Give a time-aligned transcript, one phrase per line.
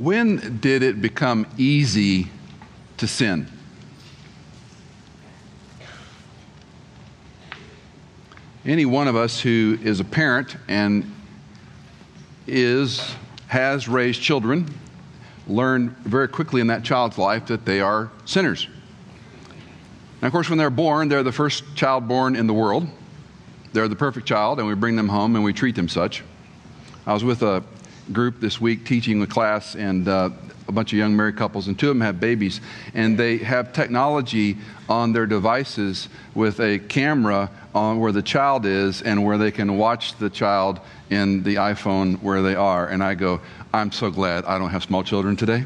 [0.00, 2.28] When did it become easy
[2.96, 3.46] to sin?
[8.64, 11.14] Any one of us who is a parent and
[12.46, 13.14] is
[13.48, 14.74] has raised children
[15.46, 18.68] learn very quickly in that child's life that they are sinners.
[20.22, 22.86] And of course, when they're born, they're the first child born in the world.
[23.74, 26.24] They're the perfect child, and we bring them home and we treat them such.
[27.06, 27.62] I was with a
[28.12, 30.30] group this week teaching a class, and uh,
[30.68, 32.60] a bunch of young married couples, and two of them have babies,
[32.94, 34.56] and they have technology
[34.88, 39.76] on their devices with a camera on where the child is and where they can
[39.76, 42.86] watch the child in the iPhone where they are.
[42.86, 43.40] And I go,
[43.72, 45.64] I'm so glad I don't have small children today.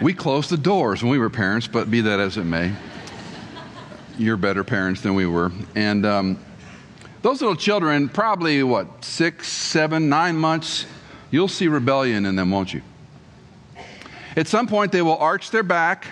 [0.00, 2.72] we closed the doors when we were parents, but be that as it may,
[4.18, 5.52] you're better parents than we were.
[5.74, 6.38] And um,
[7.22, 10.86] those little children, probably what, six, seven, nine months,
[11.32, 12.82] you'll see rebellion in them, won't you?
[14.36, 16.06] At some point, they will arch their back,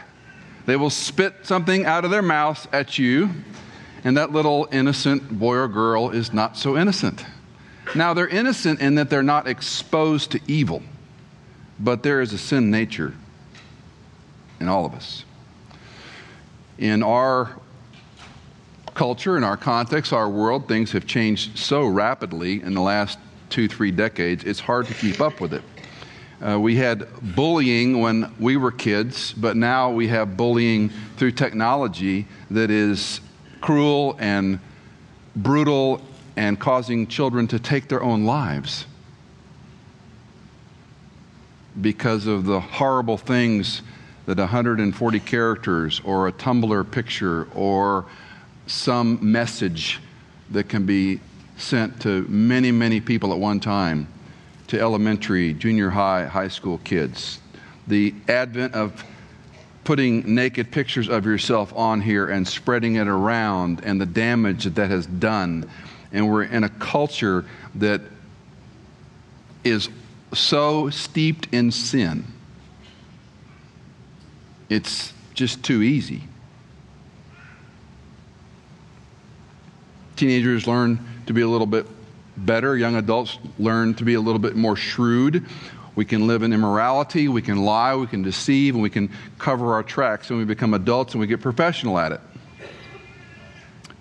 [0.67, 3.31] they will spit something out of their mouth at you,
[4.03, 7.25] and that little innocent boy or girl is not so innocent.
[7.95, 10.83] Now, they're innocent in that they're not exposed to evil,
[11.79, 13.15] but there is a sin nature
[14.59, 15.25] in all of us.
[16.79, 17.59] In our
[18.95, 23.19] culture, in our context, our world, things have changed so rapidly in the last
[23.51, 25.63] two, three decades, it's hard to keep up with it.
[26.41, 32.27] Uh, we had bullying when we were kids, but now we have bullying through technology
[32.51, 33.21] that is
[33.61, 34.59] cruel and
[35.37, 36.01] brutal
[36.37, 38.87] and causing children to take their own lives
[41.81, 43.83] because of the horrible things
[44.27, 48.07] that 140 characters or a Tumblr picture or
[48.67, 50.01] some message
[50.51, 51.21] that can be
[51.61, 54.09] sent to many, many people at one time
[54.69, 57.41] to elementary, junior high, high school kids.
[57.87, 59.05] The advent of
[59.85, 64.77] putting naked pictures of yourself on here and spreading it around and the damage that
[64.77, 65.69] that has done.
[66.13, 67.45] And we're in a culture
[67.77, 68.01] that
[69.65, 69.89] is
[70.33, 72.25] so steeped in sin.
[74.69, 76.23] It's just too easy.
[80.15, 81.87] Teenagers learn to be a little bit
[82.37, 82.77] better.
[82.77, 85.47] Young adults learn to be a little bit more shrewd.
[85.97, 89.75] We can live in immorality, we can lie, we can deceive, and we can cover
[89.75, 92.21] our tracks, and we become adults and we get professional at it.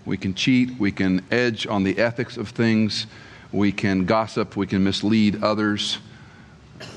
[0.06, 3.08] We can cheat, we can edge on the ethics of things,
[3.52, 5.98] we can gossip, we can mislead others,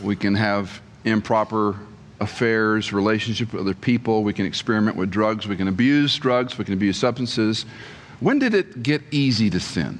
[0.02, 1.76] we can have improper
[2.20, 6.64] affairs, relationships with other people, we can experiment with drugs, we can abuse drugs, we
[6.64, 7.66] can abuse substances.
[8.20, 9.98] When did it get easy to sin?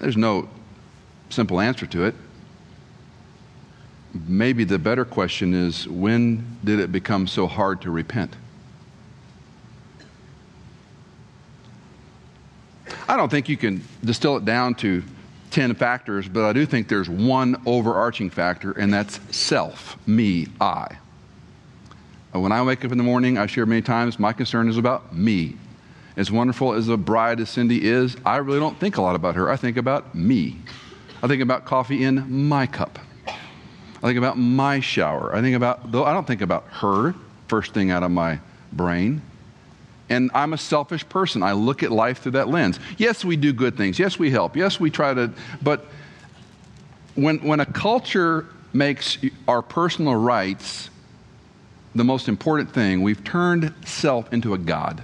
[0.00, 0.48] There's no
[1.30, 2.14] simple answer to it.
[4.26, 8.34] Maybe the better question is when did it become so hard to repent?
[13.08, 15.02] I don't think you can distill it down to
[15.50, 20.96] 10 factors, but I do think there's one overarching factor, and that's self, me, I.
[22.32, 25.14] When I wake up in the morning, I share many times, my concern is about
[25.14, 25.56] me,
[26.18, 29.36] as wonderful as a bride as Cindy is, I really don't think a lot about
[29.36, 29.48] her.
[29.48, 30.56] I think about me.
[31.22, 32.98] I think about coffee in my cup.
[33.28, 35.34] I think about my shower.
[35.34, 37.14] I think about, though I don't think about her
[37.46, 38.40] first thing out of my
[38.72, 39.22] brain.
[40.08, 41.44] And I'm a selfish person.
[41.44, 42.80] I look at life through that lens.
[42.96, 44.00] Yes, we do good things.
[44.00, 44.56] Yes, we help.
[44.56, 45.86] Yes, we try to, but
[47.14, 50.90] when, when a culture makes our personal rights
[51.94, 55.00] the most important thing, we've turned self into a God.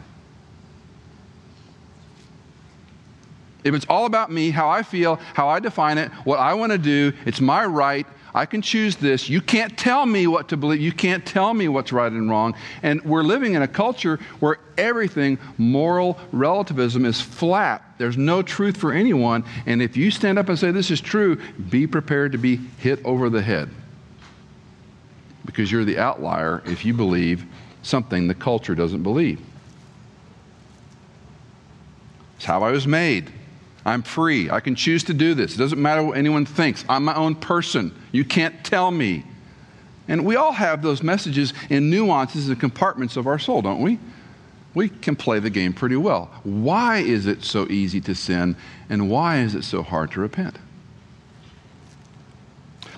[3.64, 6.72] If it's all about me, how I feel, how I define it, what I want
[6.72, 8.06] to do, it's my right.
[8.34, 9.28] I can choose this.
[9.28, 10.80] You can't tell me what to believe.
[10.80, 12.54] You can't tell me what's right and wrong.
[12.82, 17.82] And we're living in a culture where everything, moral relativism, is flat.
[17.96, 19.44] There's no truth for anyone.
[19.66, 21.36] And if you stand up and say this is true,
[21.70, 23.70] be prepared to be hit over the head.
[25.46, 27.46] Because you're the outlier if you believe
[27.82, 29.40] something the culture doesn't believe.
[32.36, 33.30] It's how I was made.
[33.84, 34.50] I'm free.
[34.50, 35.54] I can choose to do this.
[35.54, 36.84] It doesn't matter what anyone thinks.
[36.88, 37.94] I'm my own person.
[38.12, 39.24] You can't tell me.
[40.08, 43.98] And we all have those messages in nuances and compartments of our soul, don't we?
[44.74, 46.30] We can play the game pretty well.
[46.42, 48.56] Why is it so easy to sin,
[48.90, 50.58] and why is it so hard to repent?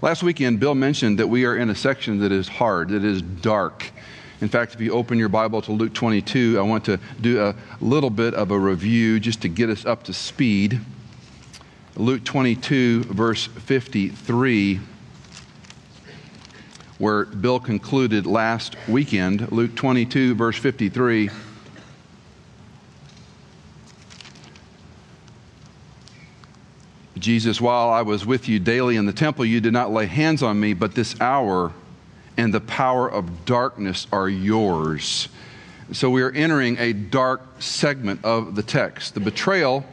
[0.02, 3.22] Last weekend, Bill mentioned that we are in a section that is hard, that is
[3.22, 3.90] dark.
[4.40, 7.54] In fact, if you open your Bible to Luke 22, I want to do a
[7.80, 10.80] little bit of a review just to get us up to speed.
[11.96, 14.80] Luke 22, verse 53,
[16.98, 19.50] where Bill concluded last weekend.
[19.50, 21.30] Luke 22, verse 53.
[27.18, 30.42] Jesus, while I was with you daily in the temple, you did not lay hands
[30.42, 31.72] on me, but this hour
[32.36, 35.28] and the power of darkness are yours.
[35.92, 39.14] So we are entering a dark segment of the text.
[39.14, 39.84] The betrayal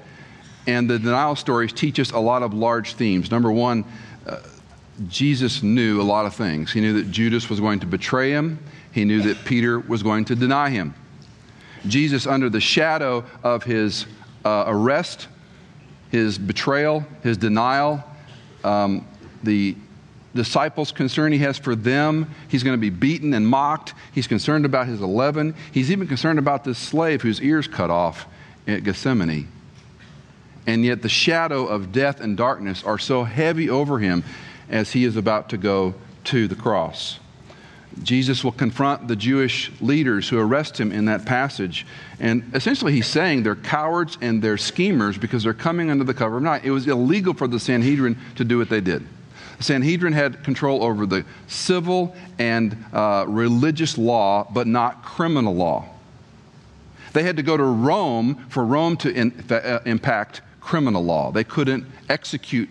[0.65, 3.29] and the denial stories teach us a lot of large themes.
[3.29, 3.85] Number one,
[4.25, 4.39] uh,
[5.07, 6.71] Jesus knew a lot of things.
[6.71, 8.59] He knew that Judas was going to betray him,
[8.91, 10.93] he knew that Peter was going to deny him.
[11.87, 14.05] Jesus, under the shadow of his
[14.45, 15.27] uh, arrest,
[16.11, 18.03] his betrayal, his denial,
[18.63, 19.07] um,
[19.41, 19.75] the
[20.35, 22.33] disciples' concern he has for them.
[22.47, 23.93] He's going to be beaten and mocked.
[24.13, 25.55] He's concerned about his 11.
[25.71, 28.25] He's even concerned about this slave whose ears cut off
[28.67, 29.47] at Gethsemane.
[30.65, 34.23] And yet, the shadow of death and darkness are so heavy over him
[34.69, 35.93] as he is about to go
[36.25, 37.19] to the cross.
[38.01, 41.85] Jesus will confront the Jewish leaders who arrest him in that passage.
[42.19, 46.37] And essentially, he's saying they're cowards and they're schemers because they're coming under the cover
[46.37, 46.63] of night.
[46.63, 49.05] It was illegal for the Sanhedrin to do what they did.
[49.63, 55.85] Sanhedrin had control over the civil and uh, religious law, but not criminal law.
[57.13, 61.31] They had to go to Rome for Rome to in, uh, impact criminal law.
[61.31, 62.69] They couldn't execute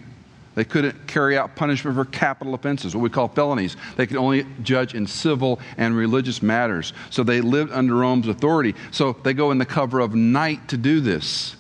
[0.55, 3.77] they couldn't carry out punishment for capital offenses, what we call felonies.
[3.97, 6.93] They could only judge in civil and religious matters.
[7.11, 8.75] So they lived under Rome's authority.
[8.91, 11.57] So they go in the cover of night to do this.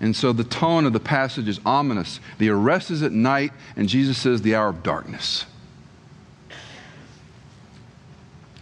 [0.00, 2.20] And so the tone of the passage is ominous.
[2.38, 5.46] The arrest is at night, and Jesus says the hour of darkness.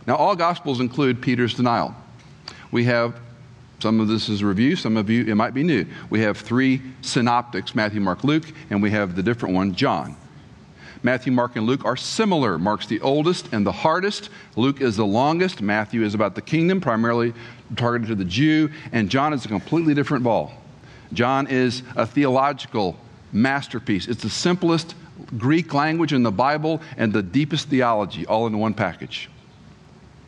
[0.07, 1.95] Now, all Gospels include Peter's denial.
[2.71, 3.19] We have
[3.81, 5.87] some of this is review, some of you, it might be new.
[6.09, 10.17] We have three synoptics Matthew, Mark, Luke, and we have the different one, John.
[11.03, 12.57] Matthew, Mark, and Luke are similar.
[12.57, 14.31] Mark's the oldest and the hardest.
[14.57, 15.61] Luke is the longest.
[15.61, 17.35] Matthew is about the kingdom, primarily
[17.77, 18.71] targeted to the Jew.
[18.91, 20.55] And John is a completely different ball.
[21.13, 22.97] John is a theological
[23.33, 24.09] masterpiece.
[24.09, 24.95] It's the simplest
[25.39, 29.31] Greek language in the Bible and the deepest theology all in one package.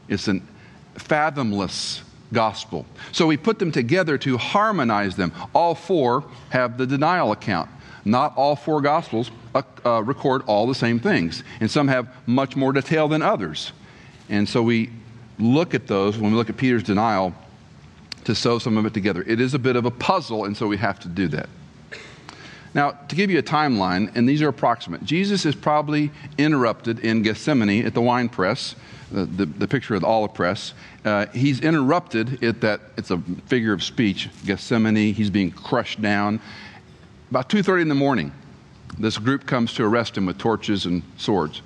[0.08, 0.46] It's an
[0.94, 2.02] fathomless
[2.32, 2.86] gospel.
[3.12, 5.32] So we put them together to harmonize them.
[5.54, 7.70] All four have the denial account.
[8.04, 12.54] Not all four gospels uh, uh, record all the same things, and some have much
[12.54, 13.72] more detail than others.
[14.28, 14.90] And so we
[15.38, 17.34] look at those when we look at Peter's denial
[18.26, 19.24] to sew some of it together.
[19.26, 21.48] It is a bit of a puzzle, and so we have to do that.
[22.74, 27.22] Now, to give you a timeline, and these are approximate, Jesus is probably interrupted in
[27.22, 28.74] Gethsemane at the wine press
[29.10, 30.74] the, the, the picture of the olive press.
[31.04, 36.40] Uh, he's interrupted at that, it's a figure of speech, Gethsemane, he's being crushed down.
[37.30, 38.32] About 2.30 in the morning,
[38.98, 41.62] this group comes to arrest him with torches and swords.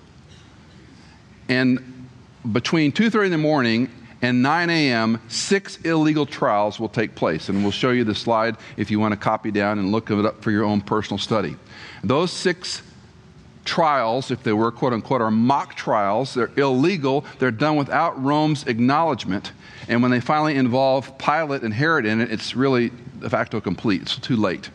[1.48, 2.08] And
[2.52, 3.90] between 2.30 in the morning
[4.22, 7.48] and 9 a.m., six illegal trials will take place.
[7.48, 10.24] And we'll show you the slide if you want to copy down and look it
[10.24, 11.56] up for your own personal study.
[12.04, 12.82] Those six
[13.64, 16.34] trials, if they were quote unquote, are mock trials.
[16.34, 17.24] They're illegal.
[17.38, 19.52] They're done without Rome's acknowledgement.
[19.88, 22.90] And when they finally involve Pilate and Herod in it, it's really
[23.20, 24.02] de facto complete.
[24.02, 24.70] It's too late.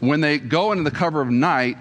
[0.00, 1.78] When they go into the cover of night,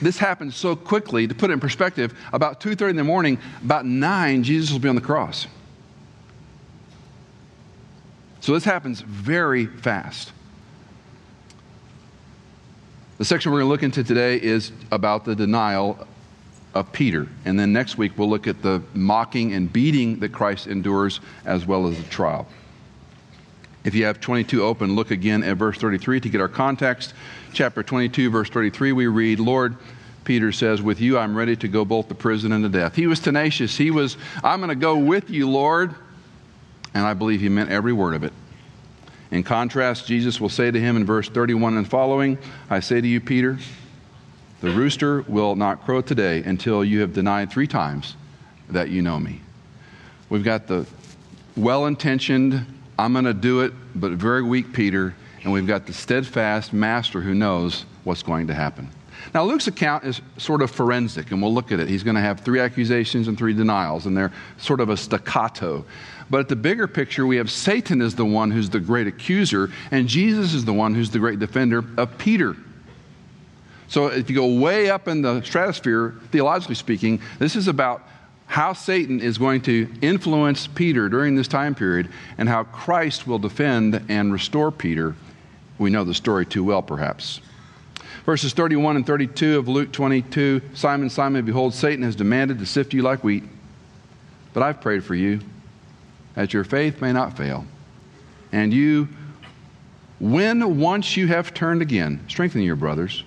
[0.00, 1.26] this happens so quickly.
[1.26, 4.88] To put it in perspective, about 2.30 in the morning, about 9, Jesus will be
[4.88, 5.46] on the cross.
[8.40, 10.32] So this happens very fast.
[13.18, 16.08] The section we're going to look into today is about the denial
[16.74, 17.28] of Peter.
[17.44, 21.66] And then next week, we'll look at the mocking and beating that Christ endures as
[21.66, 22.48] well as the trial.
[23.84, 27.14] If you have 22 open, look again at verse 33 to get our context.
[27.52, 29.76] Chapter 22, verse 33, we read, Lord,
[30.24, 32.94] Peter says, With you I'm ready to go both to prison and to death.
[32.94, 33.76] He was tenacious.
[33.76, 35.94] He was, I'm going to go with you, Lord.
[36.94, 38.32] And I believe he meant every word of it.
[39.30, 42.38] In contrast, Jesus will say to him in verse 31 and following,
[42.70, 43.58] I say to you, Peter,
[44.60, 48.16] the rooster will not crow today until you have denied three times
[48.68, 49.40] that you know me.
[50.30, 50.86] We've got the
[51.56, 52.64] well intentioned,
[52.98, 57.20] I'm going to do it, but very weak Peter, and we've got the steadfast master
[57.20, 58.88] who knows what's going to happen.
[59.34, 61.88] Now, Luke's account is sort of forensic, and we'll look at it.
[61.88, 65.84] He's going to have three accusations and three denials, and they're sort of a staccato.
[66.28, 69.70] But at the bigger picture, we have Satan is the one who's the great accuser,
[69.90, 72.56] and Jesus is the one who's the great defender of Peter.
[73.88, 78.08] So if you go way up in the stratosphere, theologically speaking, this is about
[78.46, 82.08] how Satan is going to influence Peter during this time period
[82.38, 85.14] and how Christ will defend and restore Peter
[85.78, 87.40] we know the story too well, perhaps.
[88.24, 92.94] Verses 31 and 32 of Luke 22 Simon, Simon, behold, Satan has demanded to sift
[92.94, 93.44] you like wheat,
[94.52, 95.40] but I've prayed for you,
[96.34, 97.66] that your faith may not fail.
[98.52, 99.08] And you,
[100.20, 103.24] when once you have turned again, strengthen your brothers.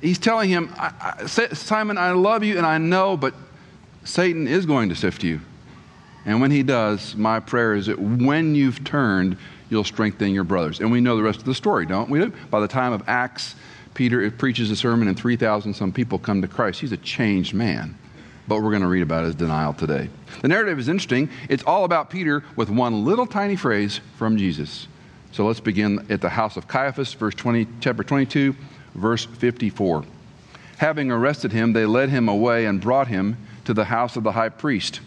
[0.00, 3.34] He's telling him, I, I, Simon, I love you and I know, but
[4.04, 5.40] Satan is going to sift you.
[6.26, 9.36] And when he does, my prayer is that when you've turned,
[9.70, 10.80] you'll strengthen your brothers.
[10.80, 12.26] And we know the rest of the story, don't we?
[12.26, 13.54] By the time of Acts,
[13.94, 16.80] Peter preaches a sermon and 3,000 some people come to Christ.
[16.80, 17.96] He's a changed man.
[18.46, 20.10] But we're going to read about his denial today.
[20.42, 21.30] The narrative is interesting.
[21.48, 24.86] It's all about Peter with one little tiny phrase from Jesus.
[25.32, 28.54] So let's begin at the house of Caiaphas, verse 20, chapter 22,
[28.94, 30.04] verse 54.
[30.78, 34.32] Having arrested him, they led him away and brought him to the house of the
[34.32, 35.00] high priest.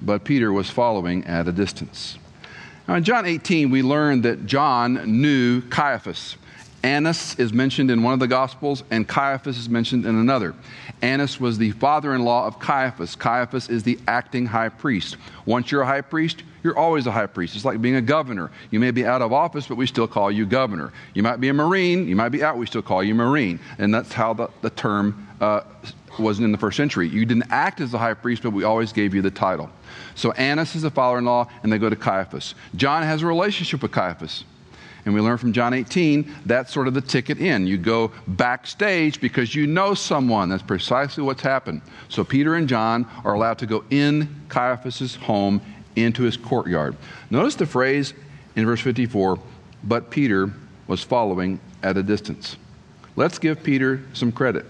[0.00, 2.18] But Peter was following at a distance.
[2.90, 6.34] Now, in John 18, we learn that John knew Caiaphas.
[6.82, 10.56] Annas is mentioned in one of the Gospels, and Caiaphas is mentioned in another.
[11.00, 13.14] Annas was the father in law of Caiaphas.
[13.14, 15.18] Caiaphas is the acting high priest.
[15.46, 17.54] Once you're a high priest, you're always a high priest.
[17.54, 18.50] It's like being a governor.
[18.72, 20.92] You may be out of office, but we still call you governor.
[21.14, 23.60] You might be a Marine, you might be out, we still call you Marine.
[23.78, 25.60] And that's how the, the term uh,
[26.18, 27.08] was in the first century.
[27.08, 29.70] You didn't act as the high priest, but we always gave you the title.
[30.14, 32.54] So Annas is the father in law, and they go to Caiaphas.
[32.76, 34.44] John has a relationship with Caiaphas.
[35.06, 37.66] And we learn from John 18, that's sort of the ticket in.
[37.66, 40.50] You go backstage because you know someone.
[40.50, 41.80] That's precisely what's happened.
[42.08, 45.62] So Peter and John are allowed to go in Caiaphas' home
[45.96, 46.96] into his courtyard.
[47.30, 48.12] Notice the phrase
[48.56, 49.38] in verse 54
[49.82, 50.52] but Peter
[50.86, 52.56] was following at a distance.
[53.16, 54.66] Let's give Peter some credit.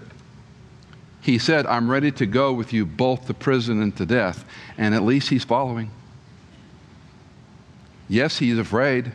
[1.21, 4.43] He said, I'm ready to go with you both to prison and to death.
[4.77, 5.91] And at least he's following.
[8.09, 9.11] Yes, he's afraid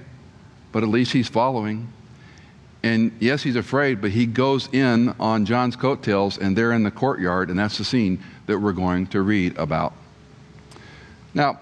[0.77, 1.91] but at least he's following.
[2.83, 6.91] And yes, he's afraid, but he goes in on John's coattails, and they're in the
[6.91, 9.95] courtyard, and that's the scene that we're going to read about.
[11.33, 11.61] Now,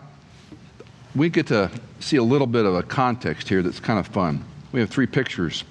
[1.14, 1.70] we get to
[2.00, 4.44] see a little bit of a context here that's kind of fun.
[4.72, 5.62] We have three pictures.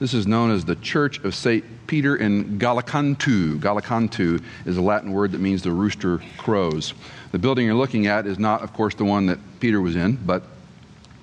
[0.00, 1.62] This is known as the Church of St.
[1.86, 3.58] Peter in Gallicantu.
[3.58, 6.94] Gallicantu is a Latin word that means the rooster crows.
[7.32, 10.16] The building you're looking at is not, of course, the one that Peter was in,
[10.16, 10.44] but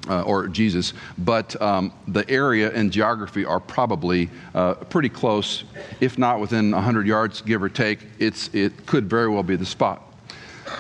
[0.08, 5.64] uh, or Jesus, but um, the area and geography are probably uh, pretty close,
[6.00, 8.06] if not within 100 yards, give or take.
[8.20, 10.04] It's, it could very well be the spot.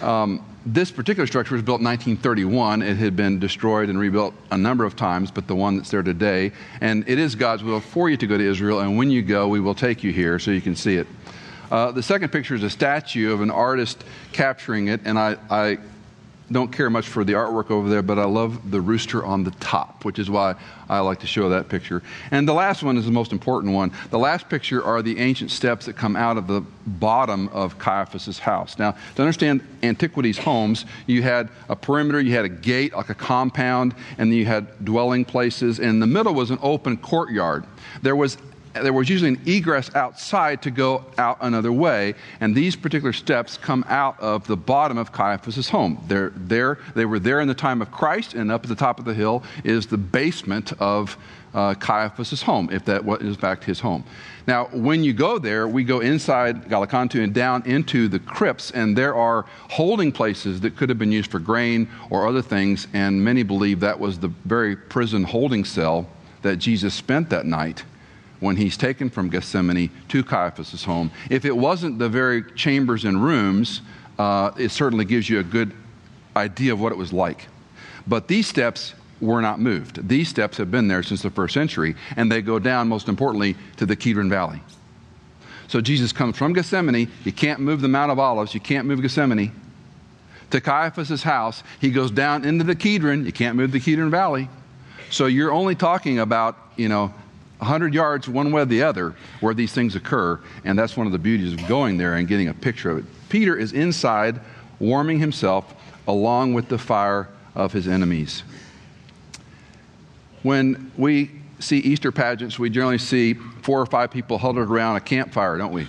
[0.04, 2.82] Um, this particular structure was built in 1931.
[2.82, 6.04] It had been destroyed and rebuilt a number of times, but the one that's there
[6.04, 6.52] today.
[6.82, 9.48] And it is God's will for you to go to Israel, and when you go,
[9.48, 11.08] we will take you here so you can see it.
[11.72, 15.78] Uh, the second picture is a statue of an artist capturing it, and I, I
[16.52, 19.52] don't care much for the artwork over there, but I love the rooster on the
[19.52, 20.56] top, which is why
[20.88, 22.02] I like to show that picture.
[22.32, 23.92] And the last one is the most important one.
[24.12, 28.40] The last picture are the ancient steps that come out of the bottom of Caiaphas's
[28.40, 28.80] house.
[28.80, 33.16] Now, to understand antiquities homes, you had a perimeter, you had a gate, like a
[33.16, 37.66] compound, and then you had dwelling places, and in the middle was an open courtyard.
[38.02, 38.38] There was
[38.84, 43.58] there was usually an egress outside to go out another way, and these particular steps
[43.58, 46.04] come out of the bottom of Caiaphas' home.
[46.08, 49.00] They're there, they were there in the time of Christ, and up at the top
[49.00, 51.18] of the hill is the basement of
[51.54, 54.04] uh, Caiaphas' home, if that was in fact his home.
[54.48, 58.98] Now, when you go there, we go inside Gallicantu and down into the crypts, and
[58.98, 63.24] there are holding places that could have been used for grain or other things, and
[63.24, 66.08] many believe that was the very prison holding cell
[66.44, 67.84] that Jesus spent that night
[68.40, 71.12] when he's taken from Gethsemane to Caiaphas' home.
[71.30, 73.82] If it wasn't the very chambers and rooms,
[74.20, 75.74] uh, it certainly gives you a good
[76.36, 77.48] idea of what it was like.
[78.06, 80.08] But these steps were not moved.
[80.08, 83.56] These steps have been there since the first century, and they go down, most importantly,
[83.78, 84.62] to the Kidron Valley.
[85.68, 87.12] So Jesus comes from Gethsemane.
[87.26, 88.54] You can't move the Mount of Olives.
[88.54, 89.52] You can't move Gethsemane.
[90.52, 93.26] To Caiaphas' house, he goes down into the Kidron.
[93.26, 94.48] You can't move the Kidron Valley.
[95.10, 97.14] So you're only talking about, you know,
[97.60, 101.12] 100 yards one way or the other where these things occur, and that's one of
[101.12, 103.06] the beauties of going there and getting a picture of it.
[103.30, 104.40] Peter is inside
[104.80, 105.74] warming himself
[106.08, 108.44] along with the fire of his enemies.
[110.44, 115.02] When we see Easter pageants, we generally see four or five people huddled around a
[115.02, 115.88] campfire, don't we?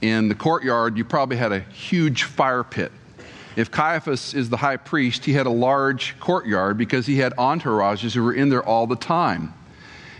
[0.00, 2.92] In the courtyard, you probably had a huge fire pit.
[3.56, 8.14] If Caiaphas is the high priest, he had a large courtyard because he had entourages
[8.14, 9.54] who were in there all the time.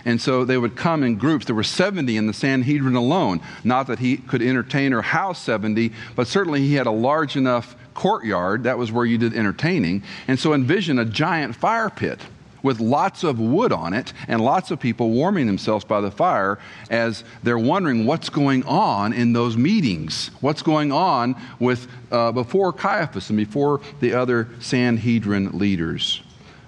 [0.06, 1.46] And so they would come in groups.
[1.46, 3.40] There were 70 in the Sanhedrin alone.
[3.64, 7.75] Not that he could entertain or house 70, but certainly he had a large enough
[7.92, 8.62] courtyard.
[8.62, 10.04] That was where you did entertaining.
[10.28, 12.20] And so envision a giant fire pit
[12.62, 16.60] with lots of wood on it and lots of people warming themselves by the fire
[16.88, 20.30] as they're wondering what's going on in those meetings.
[20.40, 26.22] What's going on with uh, before Caiaphas and before the other Sanhedrin leaders.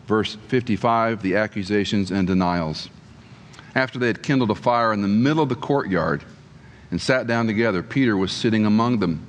[0.09, 2.89] Verse 55 the accusations and denials.
[3.75, 6.25] After they had kindled a fire in the middle of the courtyard
[6.91, 9.27] and sat down together, Peter was sitting among them.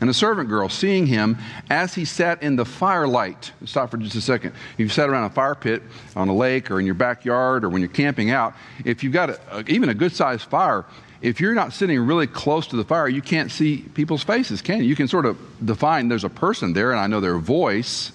[0.00, 1.36] And a servant girl, seeing him
[1.68, 4.54] as he sat in the firelight, stop for just a second.
[4.72, 5.82] If you sat around a fire pit
[6.16, 9.30] on a lake or in your backyard or when you're camping out, if you've got
[9.30, 10.86] a, even a good sized fire,
[11.20, 14.78] if you're not sitting really close to the fire, you can't see people's faces, can
[14.78, 14.84] you?
[14.84, 18.12] You can sort of define there's a person there, and I know their voice.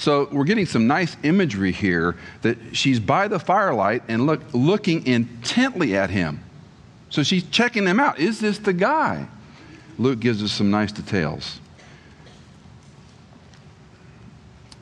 [0.00, 5.06] So we're getting some nice imagery here that she's by the firelight and look, looking
[5.06, 6.42] intently at him.
[7.10, 8.18] So she's checking him out.
[8.18, 9.28] Is this the guy?
[9.98, 11.60] Luke gives us some nice details.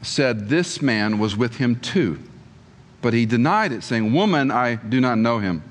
[0.03, 2.21] Said this man was with him too,
[3.03, 5.65] but he denied it, saying, Woman, I do not know him.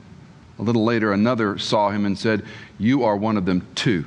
[0.59, 2.43] A little later, another saw him and said,
[2.77, 4.03] You are one of them too.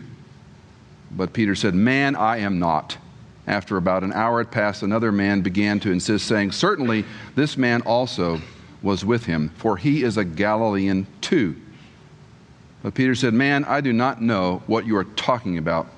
[1.10, 2.98] But Peter said, Man, I am not.
[3.50, 7.04] After about an hour had passed, another man began to insist, saying, Certainly
[7.34, 8.40] this man also
[8.80, 11.56] was with him, for he is a Galilean too.
[12.80, 15.88] But Peter said, Man, I do not know what you are talking about.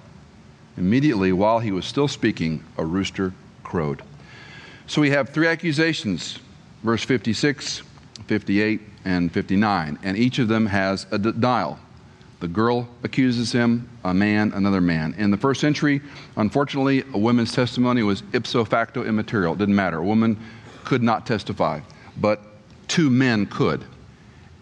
[0.79, 4.01] Immediately, while he was still speaking, a rooster crowed.
[4.87, 6.39] So we have three accusations
[6.83, 7.83] verse 56,
[8.29, 9.99] 58, and 59.
[10.03, 11.79] And each of them has a denial.
[12.43, 15.15] The girl accuses him, a man, another man.
[15.17, 16.01] In the first century,
[16.37, 19.53] unfortunately, a woman's testimony was ipso facto immaterial.
[19.53, 19.99] It didn't matter.
[19.99, 20.37] A woman
[20.83, 21.79] could not testify,
[22.17, 22.41] but
[22.89, 23.85] two men could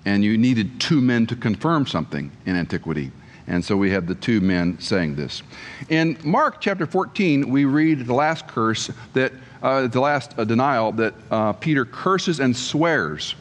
[0.05, 3.13] and you needed two men to confirm something in antiquity.
[3.47, 5.43] And so we have the two men saying this.
[5.89, 9.33] In Mark chapter 14, we read the last curse that,
[9.63, 13.35] uh, the last uh, denial that uh, Peter curses and swears.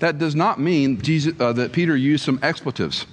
[0.00, 3.06] That does not mean Jesus, uh, that Peter used some expletives.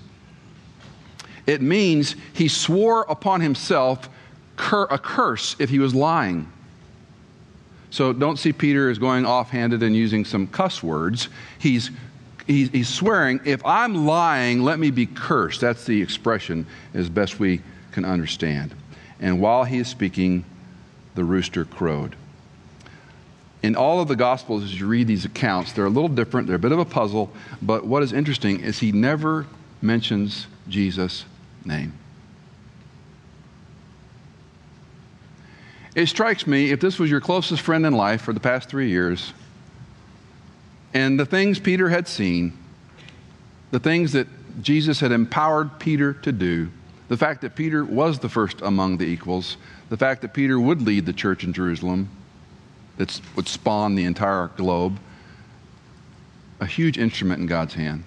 [1.46, 4.10] It means he swore upon himself
[4.56, 6.52] cur- a curse if he was lying.
[7.90, 11.30] So don't see Peter as going offhanded and using some cuss words.
[11.60, 11.92] He's
[12.48, 15.62] he's, he's swearing, if I'm lying, let me be cursed.
[15.62, 18.74] That's the expression as best we can understand.
[19.20, 20.44] And while he is speaking,
[21.16, 22.16] the rooster crowed.
[23.62, 26.48] In all of the Gospels, as you read these accounts, they're a little different.
[26.48, 27.32] They're a bit of a puzzle.
[27.62, 29.46] But what is interesting is he never
[29.82, 31.26] mentions Jesus'
[31.66, 31.94] name.
[35.96, 38.90] It strikes me if this was your closest friend in life for the past three
[38.90, 39.34] years,
[40.94, 42.58] and the things Peter had seen,
[43.72, 44.28] the things that
[44.62, 46.70] Jesus had empowered Peter to do,
[47.10, 49.58] the fact that Peter was the first among the equals,
[49.90, 52.10] the fact that Peter would lead the church in Jerusalem,
[52.98, 55.00] that would spawn the entire globe,
[56.60, 58.04] a huge instrument in God's hand.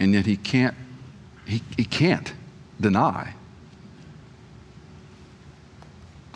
[0.00, 0.74] And yet he can't,
[1.46, 2.32] he, he can't
[2.80, 3.34] deny.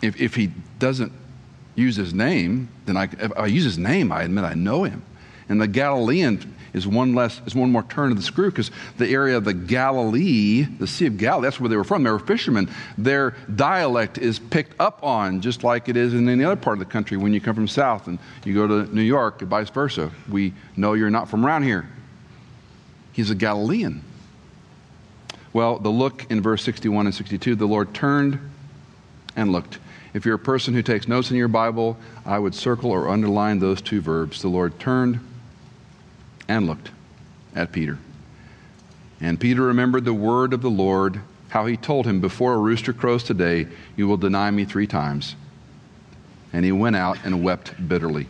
[0.01, 1.11] If, if he doesn't
[1.75, 5.03] use his name, then I, if I use his name, I admit I know him.
[5.49, 9.07] And the Galilean is one less is one more turn of the screw because the
[9.09, 12.03] area of the Galilee, the Sea of Galilee, that's where they were from.
[12.03, 12.69] They were fishermen.
[12.97, 16.79] Their dialect is picked up on just like it is in any other part of
[16.79, 19.69] the country when you come from south and you go to New York and vice
[19.69, 20.11] versa.
[20.29, 21.89] We know you're not from around here.
[23.11, 24.05] He's a Galilean.
[25.53, 28.39] Well, the look in verse 61 and 62, the Lord turned
[29.35, 29.79] and looked.
[30.13, 33.59] If you're a person who takes notes in your Bible, I would circle or underline
[33.59, 34.41] those two verbs.
[34.41, 35.19] The Lord turned
[36.47, 36.91] and looked
[37.55, 37.97] at Peter.
[39.19, 42.91] And Peter remembered the word of the Lord, how he told him, Before a rooster
[42.91, 45.35] crows today, you will deny me three times.
[46.51, 48.27] And he went out and wept bitterly.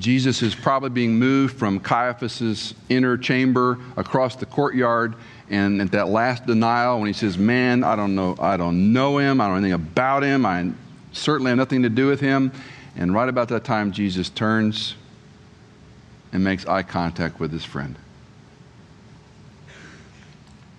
[0.00, 5.14] Jesus is probably being moved from Caiaphas's inner chamber across the courtyard.
[5.50, 9.18] And at that last denial, when he says, Man, I don't know, I don't know
[9.18, 10.70] him, I don't know anything about him, I
[11.12, 12.50] certainly have nothing to do with him.
[12.96, 14.94] And right about that time, Jesus turns
[16.32, 17.96] and makes eye contact with his friend.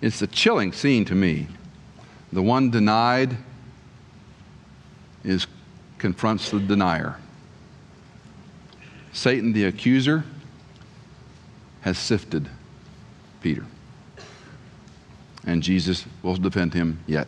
[0.00, 1.46] It's a chilling scene to me.
[2.32, 3.36] The one denied
[5.22, 5.46] is
[5.98, 7.18] confronts the denier.
[9.12, 10.24] Satan the accuser
[11.82, 12.48] has sifted
[13.42, 13.64] Peter.
[15.44, 17.26] And Jesus will defend him yet.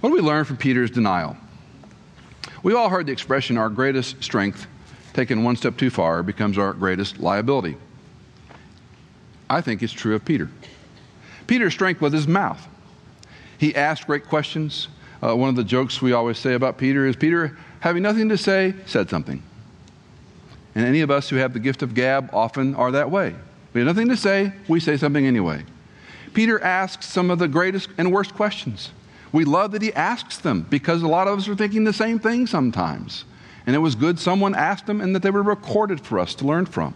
[0.00, 1.36] What do we learn from Peter's denial?
[2.62, 4.66] We've all heard the expression, our greatest strength
[5.12, 7.76] taken one step too far becomes our greatest liability.
[9.48, 10.50] I think it's true of Peter.
[11.46, 12.66] Peter's strength was his mouth.
[13.58, 14.88] He asked great questions
[15.22, 18.36] Uh, one of the jokes we always say about Peter is Peter, having nothing to
[18.36, 19.42] say, said something.
[20.74, 23.34] And any of us who have the gift of gab often are that way.
[23.72, 25.64] We have nothing to say, we say something anyway.
[26.32, 28.90] Peter asks some of the greatest and worst questions.
[29.32, 32.18] We love that he asks them because a lot of us are thinking the same
[32.18, 33.24] thing sometimes.
[33.66, 36.44] And it was good someone asked them and that they were recorded for us to
[36.44, 36.94] learn from.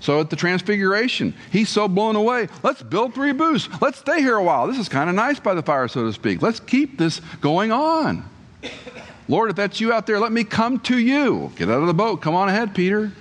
[0.00, 2.48] So at the Transfiguration, he's so blown away.
[2.62, 3.68] Let's build three booths.
[3.80, 4.66] Let's stay here a while.
[4.66, 6.42] This is kind of nice by the fire, so to speak.
[6.42, 8.28] Let's keep this going on.
[9.26, 11.52] Lord, if that's you out there, let me come to you.
[11.56, 12.20] Get out of the boat.
[12.20, 13.12] Come on ahead, Peter.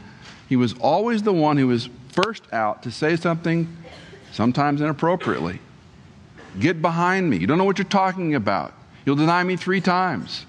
[0.49, 3.75] He was always the one who was first out to say something,
[4.31, 5.59] sometimes inappropriately.
[6.59, 7.37] Get behind me.
[7.37, 8.73] You don't know what you're talking about.
[9.05, 10.45] You'll deny me three times.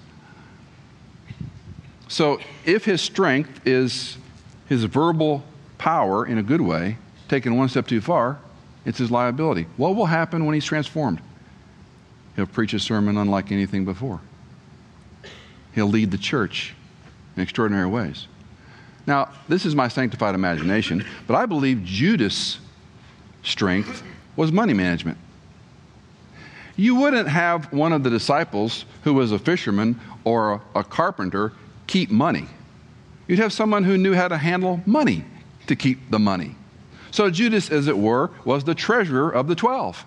[2.07, 4.17] So, if his strength is
[4.67, 5.43] his verbal
[5.77, 8.39] power in a good way, taken one step too far,
[8.85, 9.65] it's his liability.
[9.77, 11.19] What will happen when he's transformed?
[12.35, 14.21] He'll preach a sermon unlike anything before.
[15.75, 16.73] He'll lead the church
[17.35, 18.27] in extraordinary ways.
[19.05, 22.59] Now, this is my sanctified imagination, but I believe Judas'
[23.43, 24.01] strength
[24.35, 25.17] was money management.
[26.75, 31.53] You wouldn't have one of the disciples who was a fisherman or a, a carpenter
[31.87, 32.47] keep money.
[33.27, 35.23] You'd have someone who knew how to handle money
[35.67, 36.55] to keep the money.
[37.11, 40.05] So Judas, as it were, was the treasurer of the 12.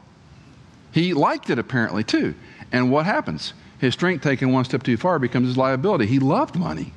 [0.93, 2.35] He liked it apparently too.
[2.71, 3.55] And what happens?
[3.79, 6.07] His strength taken one step too far becomes his liability.
[6.07, 6.93] He loved money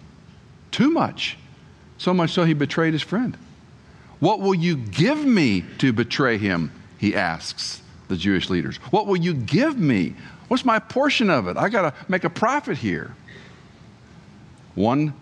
[0.72, 1.38] too much.
[1.98, 3.38] So much so he betrayed his friend.
[4.20, 6.72] What will you give me to betray him?
[6.98, 8.78] He asks the Jewish leaders.
[8.92, 10.16] What will you give me?
[10.48, 11.58] What's my portion of it?
[11.58, 13.16] I got to make a profit here.
[14.76, 15.14] One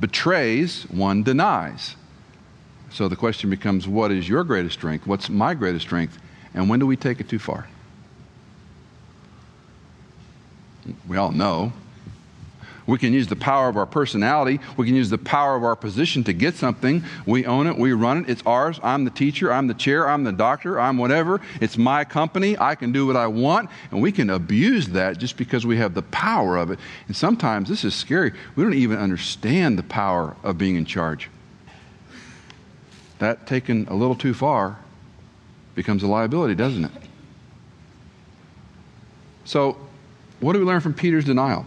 [0.00, 1.96] betrays, one denies.
[2.90, 5.06] So the question becomes what is your greatest strength?
[5.06, 6.18] What's my greatest strength?
[6.54, 7.66] And when do we take it too far?
[11.06, 11.72] We all know
[12.86, 14.60] we can use the power of our personality.
[14.76, 17.02] We can use the power of our position to get something.
[17.26, 17.78] We own it.
[17.78, 18.30] We run it.
[18.30, 18.78] It's ours.
[18.82, 19.52] I'm the teacher.
[19.52, 20.08] I'm the chair.
[20.08, 20.78] I'm the doctor.
[20.78, 21.40] I'm whatever.
[21.60, 22.58] It's my company.
[22.58, 23.70] I can do what I want.
[23.90, 26.78] And we can abuse that just because we have the power of it.
[27.06, 28.32] And sometimes this is scary.
[28.54, 31.30] We don't even understand the power of being in charge.
[33.18, 34.78] That taken a little too far
[35.74, 36.92] becomes a liability, doesn't it?
[39.46, 39.78] So,
[40.44, 41.66] what do we learn from Peter's denial?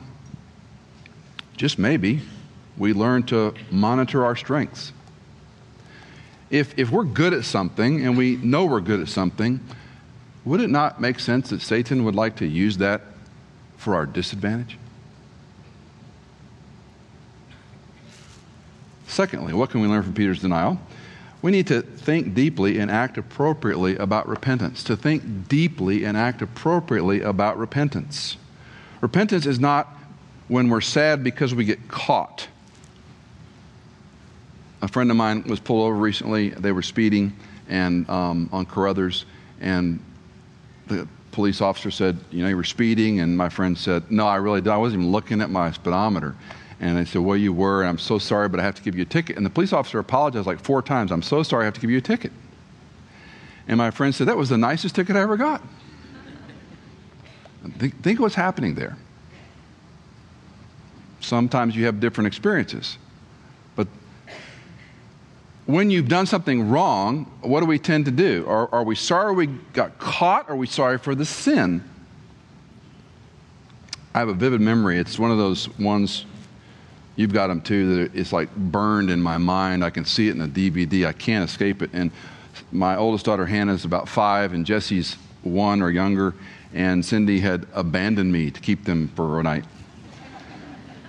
[1.58, 2.22] just maybe,
[2.78, 4.94] we learn to monitor our strengths.
[6.50, 9.60] If, if we're good at something and we know we're good at something,
[10.46, 13.02] would it not make sense that Satan would like to use that
[13.76, 14.78] for our disadvantage?
[19.08, 20.80] Secondly, what can we learn from Peter's denial?
[21.42, 24.84] We need to think deeply and act appropriately about repentance.
[24.84, 28.38] To think deeply and act appropriately about repentance.
[29.02, 29.88] Repentance is not
[30.48, 32.48] when we're sad because we get caught.
[34.82, 36.50] A friend of mine was pulled over recently.
[36.50, 37.34] They were speeding
[37.68, 39.26] and um, on Carruthers,
[39.60, 40.00] and
[40.88, 44.36] the police officer said, "You know, you were speeding." And my friend said, "No, I
[44.36, 44.70] really did.
[44.70, 46.36] I wasn't even looking at my speedometer."
[46.80, 48.96] And they said, Well, you were, and I'm so sorry, but I have to give
[48.96, 49.38] you a ticket.
[49.38, 51.12] And the police officer apologized like four times.
[51.12, 52.32] I'm so sorry, I have to give you a ticket.
[53.68, 55.62] And my friend said, That was the nicest ticket I ever got.
[57.78, 58.98] Think, think what's happening there.
[61.20, 62.98] Sometimes you have different experiences.
[63.76, 63.88] But
[65.66, 68.46] when you've done something wrong, what do we tend to do?
[68.48, 70.50] Are, are we sorry we got caught?
[70.50, 71.84] Or are we sorry for the sin?
[74.14, 74.98] I have a vivid memory.
[74.98, 76.26] It's one of those ones,
[77.16, 79.84] you've got them too, that it's like burned in my mind.
[79.84, 81.06] I can see it in the DVD.
[81.06, 81.92] I can't escape it.
[81.94, 82.12] And
[82.72, 86.34] my oldest daughter, Hannah, is about five, and Jesse's one or younger.
[86.78, 89.66] And Cindy had abandoned me to keep them for a night.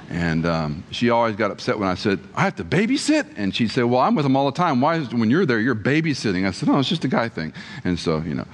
[0.08, 3.34] And um, she always got upset when I said, I have to babysit?
[3.36, 4.80] And she'd say, Well, I'm with them all the time.
[4.80, 6.48] Why, is, when you're there, you're babysitting?
[6.48, 7.52] I said, No, it's just a guy thing.
[7.84, 8.46] And so, you know,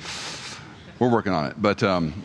[0.99, 1.55] we're working on it.
[1.57, 2.21] But um,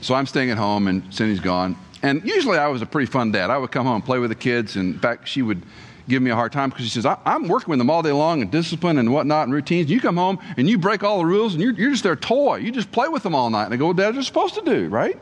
[0.00, 1.76] so I'm staying at home, and Cindy's gone.
[2.02, 3.50] And usually I was a pretty fun dad.
[3.50, 4.76] I would come home and play with the kids.
[4.76, 5.60] And in fact, she would
[6.08, 8.42] give me a hard time because she says, I'm working with them all day long
[8.42, 9.90] and discipline and whatnot and routines.
[9.90, 12.56] You come home and you break all the rules and you're, you're just their toy.
[12.56, 13.64] You just play with them all night.
[13.64, 15.18] And I go, well, Dad, you're supposed to do, right?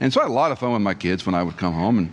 [0.00, 1.74] And so I had a lot of fun with my kids when I would come
[1.74, 1.98] home.
[1.98, 2.12] And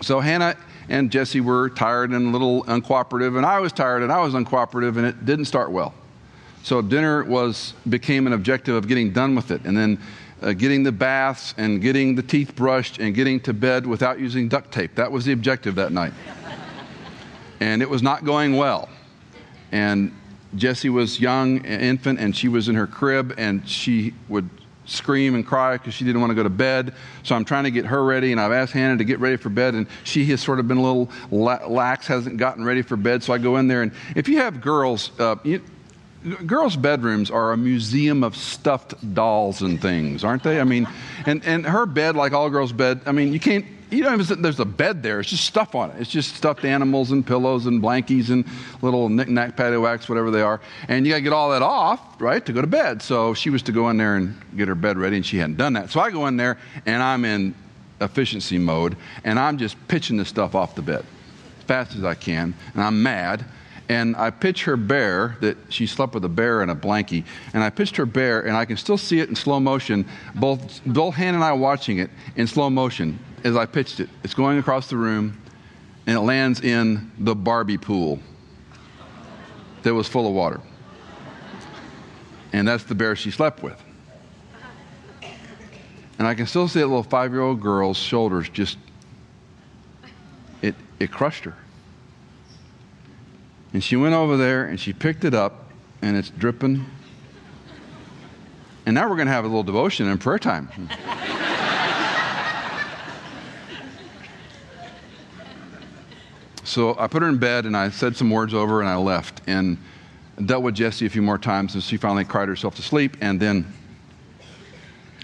[0.00, 0.56] so Hannah
[0.88, 4.34] and Jesse were tired and a little uncooperative, and I was tired and I was
[4.34, 5.94] uncooperative, and it didn't start well.
[6.62, 10.00] So dinner was became an objective of getting done with it, and then
[10.42, 14.48] uh, getting the baths and getting the teeth brushed and getting to bed without using
[14.48, 14.94] duct tape.
[14.94, 16.12] That was the objective that night,
[17.60, 18.88] and it was not going well.
[19.70, 20.12] And
[20.56, 24.48] Jesse was young, infant, and she was in her crib, and she would
[24.86, 26.94] scream and cry because she didn't want to go to bed.
[27.22, 29.48] So I'm trying to get her ready, and I've asked Hannah to get ready for
[29.48, 33.22] bed, and she has sort of been a little lax, hasn't gotten ready for bed.
[33.22, 35.62] So I go in there, and if you have girls, uh, you,
[36.46, 40.60] girls' bedrooms are a museum of stuffed dolls and things, aren't they?
[40.60, 40.88] I mean,
[41.26, 44.42] and, and her bed, like all girls' bed, I mean, you can't you don't even
[44.42, 45.20] there's a bed there.
[45.20, 46.00] It's just stuff on it.
[46.00, 48.44] It's just stuffed animals and pillows and blankies and
[48.82, 50.60] little knick-knack paddywhacks, whatever they are.
[50.88, 53.02] And you got to get all that off, right, to go to bed.
[53.02, 55.56] So she was to go in there and get her bed ready, and she hadn't
[55.56, 55.90] done that.
[55.90, 57.54] So I go in there, and I'm in
[58.00, 61.04] efficiency mode, and I'm just pitching the stuff off the bed
[61.58, 63.44] as fast as I can, and I'm mad.
[63.88, 67.24] And I pitch her bear that she slept with a bear and a blankie.
[67.52, 70.06] And I pitched her bear, and I can still see it in slow motion.
[70.36, 74.08] Both Bill Han and I watching it in slow motion as I pitched it.
[74.22, 75.40] It's going across the room
[76.06, 78.18] and it lands in the Barbie pool
[79.82, 80.60] that was full of water.
[82.52, 83.80] And that's the bear she slept with.
[86.18, 88.76] And I can still see that little five year old girl's shoulders just,
[90.60, 91.54] it, it crushed her.
[93.72, 95.70] And she went over there and she picked it up
[96.02, 96.84] and it's dripping.
[98.84, 100.68] And now we're going to have a little devotion and prayer time.
[106.70, 109.40] So I put her in bed and I said some words over and I left
[109.48, 109.76] and
[110.46, 113.16] dealt with Jessie a few more times and she finally cried herself to sleep.
[113.20, 113.66] And then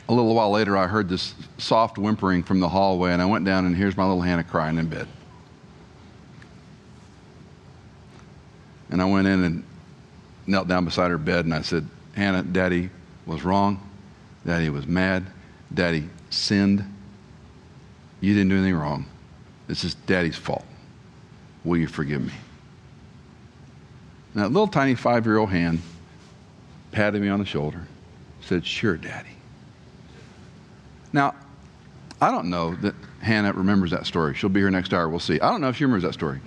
[0.08, 3.44] a little while later, I heard this soft whimpering from the hallway and I went
[3.44, 5.06] down and here's my little Hannah crying in bed.
[8.90, 9.64] And I went in and
[10.48, 12.90] knelt down beside her bed and I said, Hannah, Daddy
[13.24, 13.88] was wrong.
[14.44, 15.24] Daddy was mad.
[15.72, 16.84] Daddy sinned.
[18.20, 19.06] You didn't do anything wrong.
[19.68, 20.64] This is Daddy's fault.
[21.66, 22.32] Will you forgive me?
[24.32, 25.82] And that little tiny five year old hand
[26.92, 27.86] patted me on the shoulder,
[28.40, 29.30] said, Sure, Daddy.
[31.12, 31.34] Now,
[32.20, 34.34] I don't know that Hannah remembers that story.
[34.34, 35.08] She'll be here next hour.
[35.08, 35.40] We'll see.
[35.40, 36.40] I don't know if she remembers that story.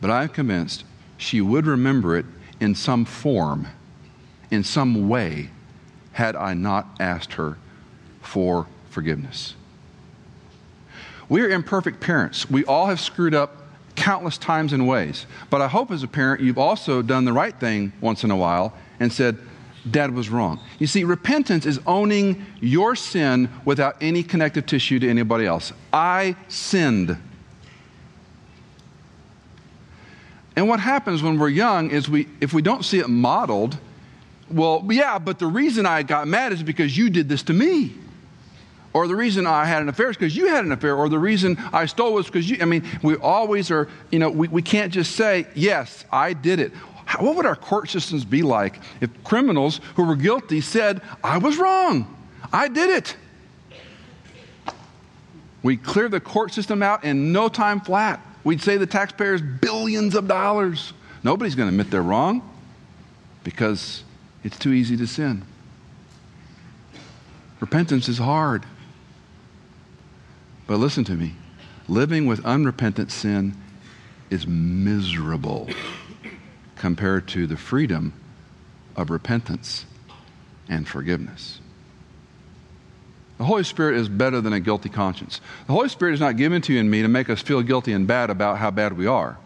[0.00, 0.84] But I'm convinced
[1.16, 2.24] she would remember it
[2.60, 3.66] in some form,
[4.50, 5.50] in some way,
[6.12, 7.58] had I not asked her
[8.22, 9.54] for forgiveness.
[11.28, 12.48] We are imperfect parents.
[12.48, 13.67] We all have screwed up
[13.98, 15.26] countless times and ways.
[15.50, 18.36] But I hope as a parent, you've also done the right thing once in a
[18.36, 19.36] while and said,
[19.90, 20.60] Dad was wrong.
[20.78, 25.72] You see, repentance is owning your sin without any connective tissue to anybody else.
[25.92, 27.16] I sinned.
[30.56, 33.78] And what happens when we're young is we, if we don't see it modeled,
[34.50, 37.94] well, yeah, but the reason I got mad is because you did this to me.
[38.92, 40.96] Or the reason I had an affair is because you had an affair.
[40.96, 42.58] Or the reason I stole was because you.
[42.60, 46.58] I mean, we always are, you know, we, we can't just say, yes, I did
[46.58, 46.72] it.
[47.04, 51.38] How, what would our court systems be like if criminals who were guilty said, I
[51.38, 52.16] was wrong,
[52.52, 53.16] I did it?
[55.62, 58.20] We'd clear the court system out in no time flat.
[58.44, 60.92] We'd save the taxpayers billions of dollars.
[61.22, 62.48] Nobody's going to admit they're wrong
[63.44, 64.04] because
[64.44, 65.44] it's too easy to sin.
[67.60, 68.64] Repentance is hard.
[70.68, 71.32] But listen to me
[71.88, 73.56] living with unrepentant sin
[74.30, 75.68] is miserable
[76.76, 78.12] compared to the freedom
[78.94, 79.86] of repentance
[80.68, 81.60] and forgiveness.
[83.38, 85.40] The Holy Spirit is better than a guilty conscience.
[85.66, 87.92] The Holy Spirit is not given to you and me to make us feel guilty
[87.92, 89.38] and bad about how bad we are.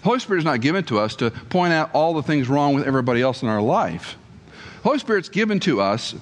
[0.00, 2.74] The Holy Spirit is not given to us to point out all the things wrong
[2.74, 4.16] with everybody else in our life.
[4.78, 6.16] The Holy Spirit's given to us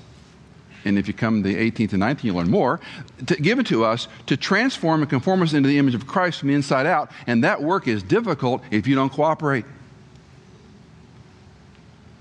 [0.85, 2.81] and if you come the 18th and 19th, you learn more,
[3.27, 6.49] to, given to us to transform and conform us into the image of Christ from
[6.49, 7.11] the inside out.
[7.27, 9.65] And that work is difficult if you don't cooperate.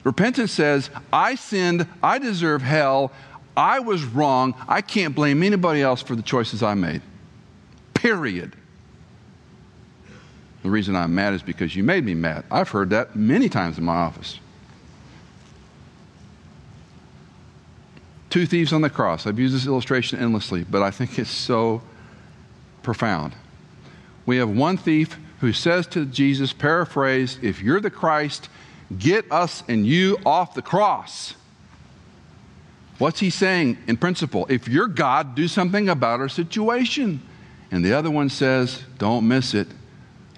[0.04, 3.12] Repentance says, I sinned, I deserve hell,
[3.56, 7.02] I was wrong, I can't blame anybody else for the choices I made.
[7.94, 8.56] Period.
[10.64, 12.46] The reason I'm mad is because you made me mad.
[12.50, 14.40] I've heard that many times in my office.
[18.32, 19.28] Two thieves on the cross.
[19.28, 21.82] I've used this illustration endlessly, but I think it's so
[22.82, 23.34] profound.
[24.26, 28.48] We have one thief who says to Jesus, paraphrased, If you're the Christ,
[28.98, 31.36] get us and you off the cross.
[33.00, 34.46] What's he saying in principle?
[34.48, 37.22] If you're God, do something about our situation.
[37.70, 39.68] And the other one says, Don't miss it.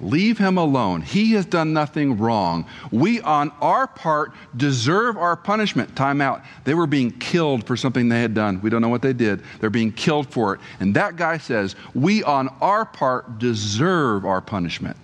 [0.01, 1.01] Leave him alone.
[1.01, 2.65] He has done nothing wrong.
[2.91, 5.95] We, on our part, deserve our punishment.
[5.95, 6.41] Time out.
[6.63, 8.59] They were being killed for something they had done.
[8.61, 9.43] We don't know what they did.
[9.59, 10.61] They're being killed for it.
[10.79, 14.97] And that guy says, We, on our part, deserve our punishment.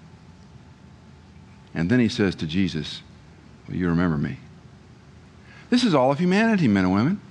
[1.73, 3.01] And then he says to Jesus,
[3.67, 4.37] Will you remember me?
[5.69, 7.21] This is all of humanity, men and women.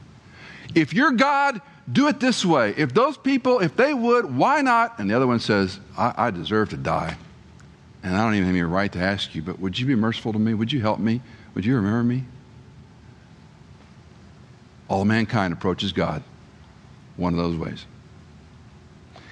[0.75, 2.73] If you're God, do it this way.
[2.77, 5.01] If those people, if they would, why not?
[5.01, 7.17] And the other one says, I, I deserve to die.
[8.03, 10.33] And I don't even have any right to ask you, but would you be merciful
[10.33, 10.55] to me?
[10.55, 11.21] Would you help me?
[11.55, 12.25] Would you remember me?
[14.89, 16.23] All mankind approaches God
[17.17, 17.85] one of those ways.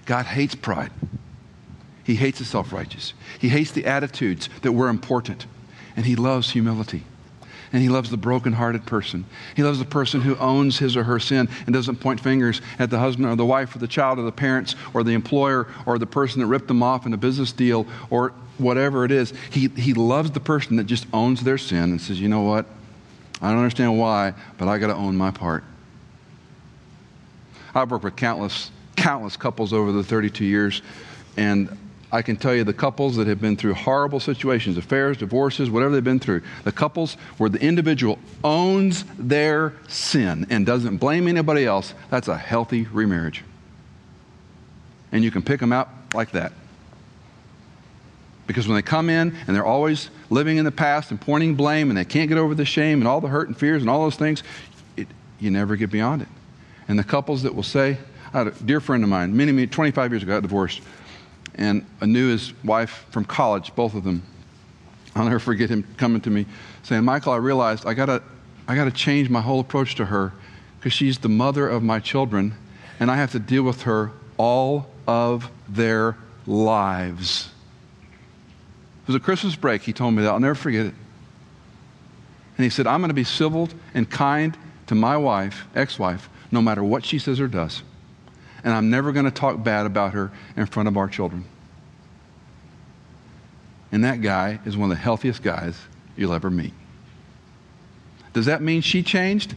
[0.04, 0.90] God hates pride.
[2.04, 3.14] He hates the self righteous.
[3.38, 5.46] He hates the attitudes that were important.
[5.96, 7.04] And He loves humility.
[7.72, 9.24] And He loves the broken-hearted person.
[9.56, 12.90] He loves the person who owns his or her sin and doesn't point fingers at
[12.90, 15.98] the husband or the wife or the child or the parents or the employer or
[15.98, 19.32] the person that ripped them off in a business deal or whatever it is.
[19.50, 22.66] He, he loves the person that just owns their sin and says, you know what?
[23.40, 25.62] I don't understand why, but I got to own my part.
[27.74, 30.80] I've worked with countless, countless couples over the 32 years,
[31.36, 31.76] and
[32.10, 35.92] I can tell you the couples that have been through horrible situations, affairs, divorces, whatever
[35.92, 41.66] they've been through, the couples where the individual owns their sin and doesn't blame anybody
[41.66, 43.44] else, that's a healthy remarriage.
[45.12, 46.52] And you can pick them out like that.
[48.46, 51.90] Because when they come in and they're always living in the past and pointing blame
[51.90, 54.02] and they can't get over the shame and all the hurt and fears and all
[54.02, 54.42] those things,
[54.96, 55.08] it,
[55.40, 56.28] you never get beyond it.
[56.88, 57.98] And the couples that will say,
[58.32, 60.80] I had a dear friend of mine, many, many, 25 years ago, got divorced,
[61.56, 64.22] and I knew his wife from college, both of them.
[65.14, 66.46] I'll never forget him coming to me
[66.82, 68.22] saying, Michael, I realized I gotta,
[68.68, 70.32] I gotta change my whole approach to her
[70.78, 72.54] because she's the mother of my children,
[73.00, 77.50] and I have to deal with her all of their lives.
[79.06, 79.82] It was a Christmas break.
[79.82, 80.30] He told me that.
[80.30, 80.94] I'll never forget it.
[82.56, 86.28] And he said, I'm going to be civil and kind to my wife, ex wife,
[86.50, 87.84] no matter what she says or does.
[88.64, 91.44] And I'm never going to talk bad about her in front of our children.
[93.92, 95.78] And that guy is one of the healthiest guys
[96.16, 96.74] you'll ever meet.
[98.32, 99.54] Does that mean she changed?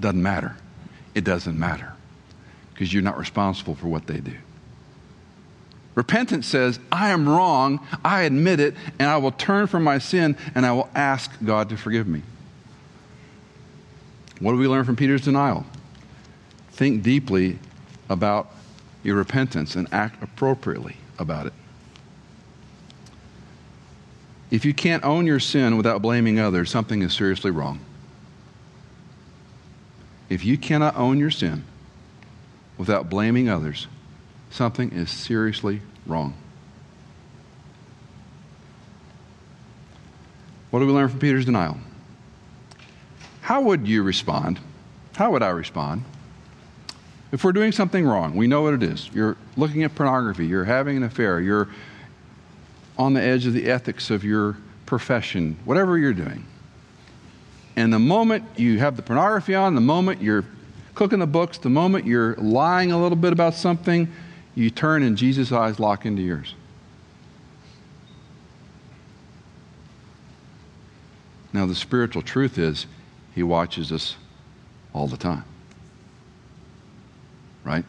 [0.00, 0.56] Doesn't matter.
[1.14, 1.92] It doesn't matter
[2.72, 4.36] because you're not responsible for what they do.
[5.94, 10.36] Repentance says, I am wrong, I admit it, and I will turn from my sin
[10.54, 12.22] and I will ask God to forgive me.
[14.40, 15.64] What do we learn from Peter's denial?
[16.72, 17.58] Think deeply
[18.08, 18.50] about
[19.04, 21.52] your repentance and act appropriately about it.
[24.50, 27.80] If you can't own your sin without blaming others, something is seriously wrong.
[30.28, 31.64] If you cannot own your sin
[32.76, 33.86] without blaming others,
[34.54, 36.32] something is seriously wrong.
[40.70, 41.76] What do we learn from Peter's denial?
[43.40, 44.60] How would you respond?
[45.16, 46.04] How would I respond?
[47.32, 49.10] If we're doing something wrong, we know what it is.
[49.12, 51.68] You're looking at pornography, you're having an affair, you're
[52.96, 56.46] on the edge of the ethics of your profession, whatever you're doing.
[57.74, 60.44] And the moment you have the pornography on, the moment you're
[60.94, 64.08] cooking the books, the moment you're lying a little bit about something,
[64.54, 66.54] you turn and Jesus' eyes lock into yours.
[71.52, 72.86] Now, the spiritual truth is,
[73.34, 74.16] He watches us
[74.92, 75.44] all the time.
[77.62, 77.84] Right?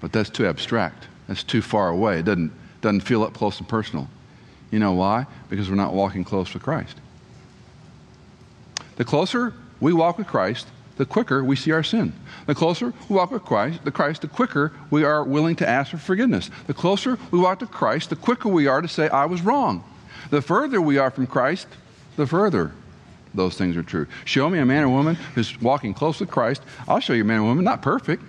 [0.00, 1.06] But that's too abstract.
[1.28, 2.18] That's too far away.
[2.18, 4.08] It doesn't, doesn't feel up close and personal.
[4.70, 5.26] You know why?
[5.48, 6.96] Because we're not walking close with Christ.
[8.96, 12.12] The closer we walk with Christ, the quicker we see our sin.
[12.46, 15.90] The closer we walk with Christ, the Christ, the quicker we are willing to ask
[15.90, 16.50] for forgiveness.
[16.66, 19.84] The closer we walk to Christ, the quicker we are to say, I was wrong.
[20.30, 21.66] The further we are from Christ,
[22.16, 22.72] the further
[23.34, 24.06] those things are true.
[24.24, 26.62] Show me a man or woman who's walking close with Christ.
[26.86, 28.22] I'll show you a man or woman, not perfect,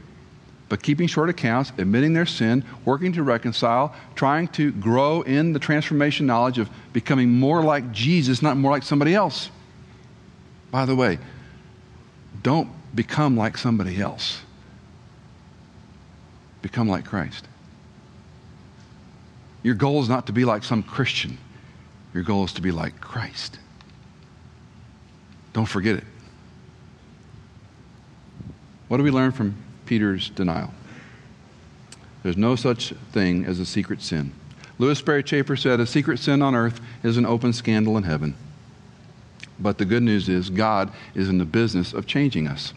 [0.68, 5.60] but keeping short accounts, admitting their sin, working to reconcile, trying to grow in the
[5.60, 9.52] transformation knowledge of becoming more like Jesus, not more like somebody else.
[10.72, 11.20] By the way,
[12.46, 14.40] don't become like somebody else.
[16.62, 17.48] Become like Christ.
[19.64, 21.40] Your goal is not to be like some Christian.
[22.14, 23.58] Your goal is to be like Christ.
[25.54, 26.04] Don't forget it.
[28.90, 29.56] What do we learn from
[29.88, 30.72] Peter's denial?
[32.22, 34.34] There's no such thing as a secret sin.
[34.78, 38.36] Lewis Sperry Chafer said, A secret sin on earth is an open scandal in heaven.
[39.60, 42.74] But the good news is, God is in the business of changing us.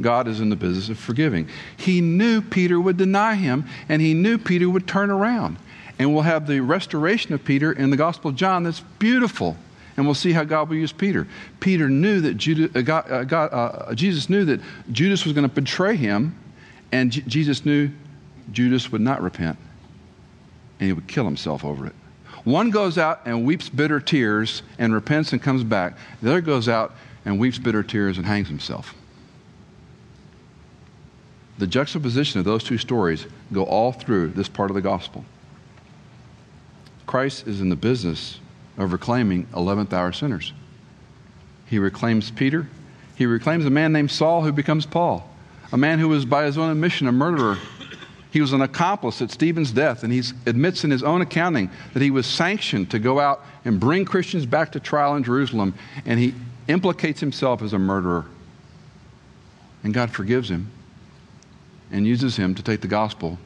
[0.00, 1.48] God is in the business of forgiving.
[1.76, 5.58] He knew Peter would deny him, and he knew Peter would turn around.
[5.98, 9.56] And we'll have the restoration of Peter in the Gospel of John that's beautiful.
[9.96, 11.28] And we'll see how God will use Peter.
[11.60, 14.60] Peter knew that Judas, uh, God, uh, God, uh, Jesus knew that
[14.90, 16.34] Judas was going to betray him,
[16.90, 17.90] and J- Jesus knew
[18.50, 19.58] Judas would not repent,
[20.80, 21.94] and he would kill himself over it.
[22.44, 25.96] One goes out and weeps bitter tears and repents and comes back.
[26.20, 28.94] The other goes out and weeps bitter tears and hangs himself.
[31.58, 35.24] the juxtaposition of those two stories go all through this part of the gospel.
[37.06, 38.40] Christ is in the business
[38.76, 40.52] of reclaiming 11th hour sinners.
[41.66, 42.66] He reclaims Peter.
[43.14, 45.30] He reclaims a man named Saul who becomes Paul,
[45.70, 47.58] a man who was by his own admission a murderer.
[48.32, 52.00] He was an accomplice at Stephen's death, and he admits in his own accounting that
[52.00, 55.74] he was sanctioned to go out and bring Christians back to trial in Jerusalem,
[56.06, 56.34] and he
[56.66, 58.24] implicates himself as a murderer.
[59.84, 60.70] And God forgives him
[61.90, 63.38] and uses him to take the gospel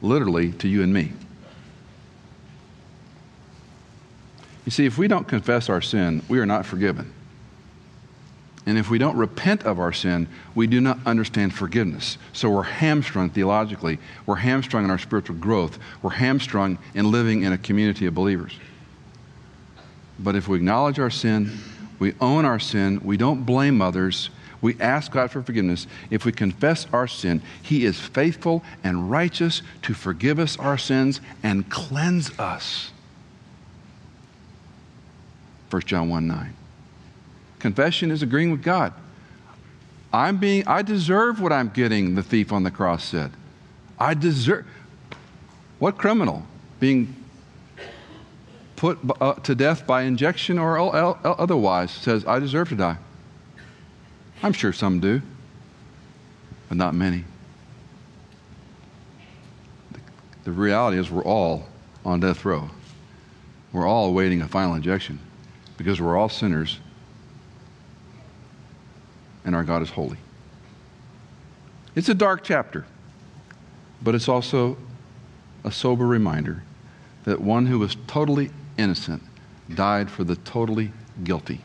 [0.00, 1.12] literally to you and me.
[4.64, 7.12] You see, if we don't confess our sin, we are not forgiven.
[8.66, 12.16] And if we don't repent of our sin, we do not understand forgiveness.
[12.32, 13.98] So we're hamstrung theologically.
[14.24, 15.78] We're hamstrung in our spiritual growth.
[16.02, 18.56] We're hamstrung in living in a community of believers.
[20.18, 21.58] But if we acknowledge our sin,
[21.98, 24.30] we own our sin, we don't blame others,
[24.62, 25.86] we ask God for forgiveness.
[26.08, 31.20] If we confess our sin, He is faithful and righteous to forgive us our sins
[31.42, 32.90] and cleanse us.
[35.68, 36.56] 1 John 1 9.
[37.64, 38.92] Confession is agreeing with God.
[40.12, 43.30] I'm being, I deserve what I'm getting, the thief on the cross said.
[43.98, 44.66] I deserve.
[45.78, 46.42] What criminal
[46.78, 47.16] being
[48.76, 50.76] put uh, to death by injection or
[51.24, 52.98] otherwise says, I deserve to die?
[54.42, 55.22] I'm sure some do,
[56.68, 57.24] but not many.
[60.44, 61.66] The reality is, we're all
[62.04, 62.68] on death row.
[63.72, 65.18] We're all awaiting a final injection
[65.78, 66.78] because we're all sinners
[69.44, 70.18] and our God is holy.
[71.94, 72.86] It's a dark chapter,
[74.02, 74.76] but it's also
[75.62, 76.62] a sober reminder
[77.24, 79.22] that one who was totally innocent
[79.74, 80.92] died for the totally
[81.22, 81.60] guilty.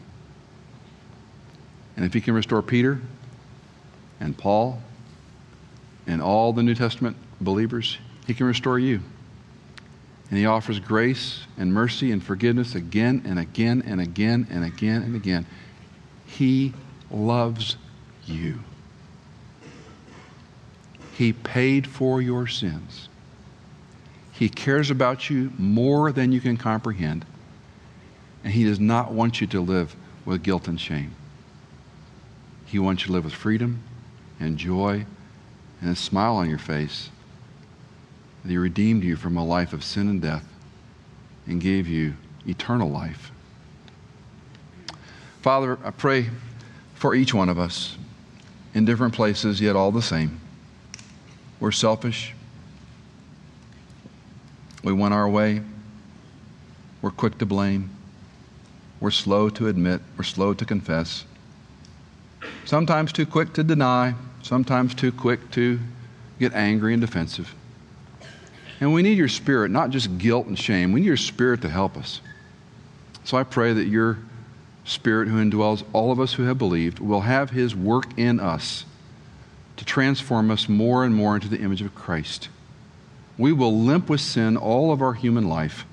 [1.95, 3.01] And if he can restore Peter
[4.19, 4.82] and Paul
[6.07, 9.01] and all the New Testament believers, he can restore you.
[10.30, 15.01] And he offers grace and mercy and forgiveness again and again and again and again
[15.01, 15.45] and again.
[16.25, 16.73] He
[17.12, 17.78] loves
[18.26, 18.60] you.
[21.16, 23.10] He paid for your sins.
[24.32, 27.26] He cares about you more than you can comprehend.
[28.43, 31.14] And He does not want you to live with guilt and shame.
[32.66, 33.84] He wants you to live with freedom
[34.39, 35.05] and joy
[35.82, 37.10] and a smile on your face.
[38.43, 40.47] That He redeemed you from a life of sin and death
[41.45, 42.14] and gave you
[42.47, 43.32] eternal life.
[45.41, 46.30] Father, I pray
[47.00, 47.97] for each one of us
[48.76, 50.39] in different places, yet all the same.
[51.60, 52.36] We're selfish.
[54.84, 55.62] We want our way.
[57.02, 57.89] We're quick to blame.
[59.00, 60.02] We're slow to admit.
[60.16, 61.26] We're slow to confess
[62.70, 65.80] sometimes too quick to deny, sometimes too quick to
[66.39, 67.56] get angry and defensive.
[68.80, 70.91] And we need your spirit, not just guilt and shame.
[70.91, 72.22] We need your spirit to help us.
[73.24, 74.20] So I pray that your
[74.89, 78.85] spirit, who indwells all of us who have believed, will have his work in us
[79.77, 82.49] to transform us more and more into the image of Christ.
[83.37, 85.85] We will limp with sin all of our human life.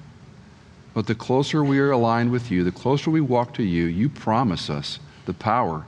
[0.95, 4.09] But the closer we are aligned with you, the closer we walk to you, you
[4.09, 5.85] promise us the power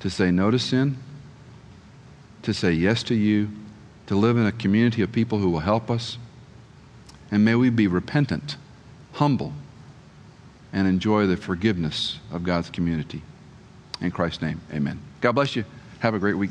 [0.00, 0.96] to say no to sin,
[2.42, 3.50] to say yes to you,
[4.06, 6.16] to live in a community of people who will help us.
[7.30, 8.56] And may we be repentant,
[9.12, 9.52] humble,
[10.72, 13.22] and enjoy the forgiveness of God's community.
[14.00, 15.00] In Christ's name, amen.
[15.20, 15.64] God bless you.
[15.98, 16.50] Have a great week.